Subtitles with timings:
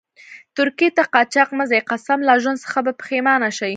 [0.55, 3.69] ترکيې ته قاچاق مه ځئ، قسم لا ژوند څخه به پیښمانه شئ.